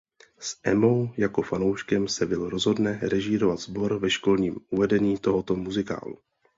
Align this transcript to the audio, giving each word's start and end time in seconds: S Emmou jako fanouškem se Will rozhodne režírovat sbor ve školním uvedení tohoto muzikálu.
S 0.39 0.59
Emmou 0.63 1.09
jako 1.17 1.41
fanouškem 1.41 2.07
se 2.07 2.25
Will 2.25 2.49
rozhodne 2.49 2.99
režírovat 3.03 3.59
sbor 3.59 3.99
ve 3.99 4.09
školním 4.09 4.57
uvedení 4.69 5.17
tohoto 5.17 5.55
muzikálu. 5.55 6.17